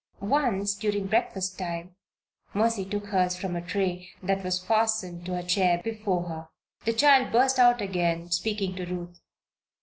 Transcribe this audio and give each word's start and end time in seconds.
Once 0.33 0.73
during 0.73 1.05
breakfast 1.05 1.59
time 1.59 1.95
(Mercy 2.55 2.83
took 2.83 3.05
hers 3.09 3.35
from 3.35 3.55
a 3.55 3.61
tray 3.61 4.09
that 4.23 4.43
was 4.43 4.57
fastened 4.57 5.23
to 5.27 5.33
her 5.35 5.43
chair 5.43 5.79
before 5.83 6.23
her) 6.23 6.49
the 6.85 6.93
child 6.93 7.31
burst 7.31 7.59
out 7.59 7.83
again, 7.83 8.31
speaking 8.31 8.73
to 8.75 8.83
Ruth. 8.87 9.21